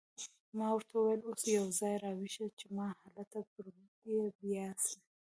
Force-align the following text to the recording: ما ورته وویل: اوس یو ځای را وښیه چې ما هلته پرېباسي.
ما 0.57 0.67
ورته 0.73 0.93
وویل: 0.97 1.21
اوس 1.25 1.41
یو 1.57 1.65
ځای 1.79 1.95
را 2.03 2.11
وښیه 2.19 2.47
چې 2.59 2.65
ما 2.77 2.87
هلته 3.01 3.39
پرېباسي. 3.51 4.97